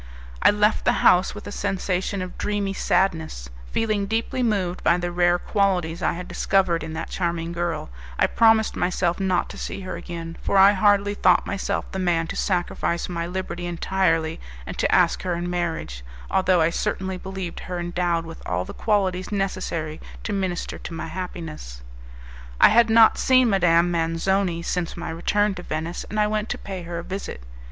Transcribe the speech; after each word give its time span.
I 0.41 0.49
left 0.49 0.83
the 0.83 0.93
house 1.05 1.35
with 1.35 1.45
a 1.45 1.51
sensation 1.51 2.23
of 2.23 2.35
dreamy 2.39 2.73
sadness; 2.73 3.51
feeling 3.71 4.07
deeply 4.07 4.41
moved 4.41 4.83
by 4.83 4.97
the 4.97 5.11
rare 5.11 5.37
qualities 5.37 6.01
I 6.01 6.13
had 6.13 6.27
discovered 6.27 6.81
in 6.83 6.93
that 6.93 7.11
charming 7.11 7.51
girl, 7.51 7.91
I 8.17 8.25
promised 8.25 8.75
myself 8.75 9.19
not 9.19 9.47
to 9.49 9.59
see 9.59 9.81
her 9.81 9.95
again, 9.97 10.37
for 10.41 10.57
I 10.57 10.71
hardly 10.71 11.13
thought 11.13 11.45
myself 11.45 11.85
the 11.91 11.99
man 11.99 12.25
to 12.29 12.35
sacrifice 12.35 13.09
my 13.09 13.27
liberty 13.27 13.67
entirely 13.67 14.39
and 14.65 14.75
to 14.79 14.91
ask 14.91 15.21
her 15.21 15.35
in 15.35 15.47
marriage, 15.47 16.03
although 16.31 16.61
I 16.61 16.71
certainly 16.71 17.17
believed 17.17 17.59
her 17.59 17.79
endowed 17.79 18.25
with 18.25 18.41
all 18.43 18.65
the 18.65 18.73
qualities 18.73 19.31
necessary 19.31 20.01
to 20.23 20.33
minister 20.33 20.79
to 20.79 20.93
my 20.95 21.09
happiness. 21.09 21.83
I 22.59 22.69
had 22.69 22.89
not 22.89 23.19
seen 23.19 23.51
Madame 23.51 23.91
Manzoni 23.91 24.63
since 24.63 24.97
my 24.97 25.11
return 25.11 25.53
to 25.53 25.61
Venice, 25.61 26.05
and 26.09 26.19
I 26.19 26.25
went 26.25 26.49
to 26.49 26.57
pay 26.57 26.81
her 26.81 26.97
a 26.97 27.03
visit. 27.03 27.43